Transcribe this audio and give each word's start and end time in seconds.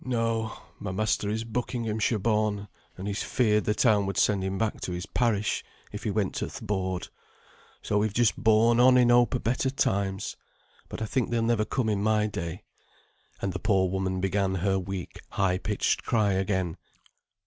_]"No; 0.03 0.53
my 0.79 0.91
master 0.91 1.29
is 1.29 1.43
Buckinghamshire 1.43 2.17
born; 2.17 2.67
and 2.97 3.07
he's 3.07 3.21
feared 3.21 3.65
the 3.65 3.75
town 3.75 4.07
would 4.07 4.17
send 4.17 4.43
him 4.43 4.57
back 4.57 4.81
to 4.81 4.93
his 4.93 5.05
parish, 5.05 5.63
if 5.91 6.05
he 6.05 6.09
went 6.09 6.33
to 6.33 6.49
th' 6.49 6.65
board; 6.65 7.09
so 7.83 7.99
we've 7.99 8.11
just 8.11 8.35
borne 8.35 8.79
on 8.79 8.97
in 8.97 9.09
hope 9.09 9.35
o' 9.35 9.37
better 9.37 9.69
times. 9.69 10.37
But 10.89 11.03
I 11.03 11.05
think 11.05 11.29
they'll 11.29 11.43
never 11.43 11.65
come 11.65 11.87
in 11.87 12.01
my 12.01 12.25
day;" 12.25 12.63
and 13.43 13.53
the 13.53 13.59
poor 13.59 13.91
woman 13.91 14.19
began 14.21 14.55
her 14.55 14.79
weak 14.79 15.19
high 15.33 15.59
pitched 15.59 16.01
cry 16.01 16.31
again. 16.33 16.77